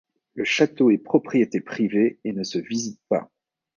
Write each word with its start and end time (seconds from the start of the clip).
Le 0.33 0.43
château 0.45 0.89
est 0.89 0.97
propriété 0.97 1.61
privée 1.61 2.19
et 2.23 2.33
ne 2.33 2.41
se 2.41 2.57
visite 2.57 2.99
pas. 3.07 3.29